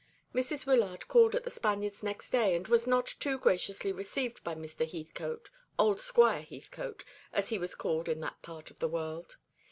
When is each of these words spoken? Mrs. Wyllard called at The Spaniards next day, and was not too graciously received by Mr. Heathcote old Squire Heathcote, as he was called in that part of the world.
Mrs. 0.33 0.65
Wyllard 0.65 1.07
called 1.07 1.35
at 1.35 1.43
The 1.43 1.51
Spaniards 1.51 2.01
next 2.01 2.31
day, 2.31 2.55
and 2.55 2.67
was 2.67 2.87
not 2.87 3.05
too 3.05 3.37
graciously 3.37 3.91
received 3.91 4.43
by 4.43 4.55
Mr. 4.55 4.83
Heathcote 4.91 5.51
old 5.77 5.99
Squire 6.01 6.41
Heathcote, 6.41 7.03
as 7.31 7.49
he 7.49 7.59
was 7.59 7.75
called 7.75 8.09
in 8.09 8.19
that 8.21 8.41
part 8.41 8.71
of 8.71 8.79
the 8.79 8.89
world. 8.89 9.37